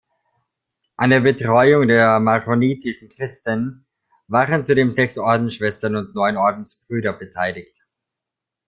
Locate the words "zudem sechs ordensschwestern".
4.63-5.95